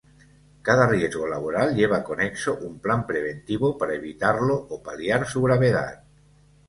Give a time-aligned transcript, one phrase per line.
[0.67, 6.01] Cada riesgo laboral lleva conexo un plan preventivo para evitarlo o paliar su gravedad.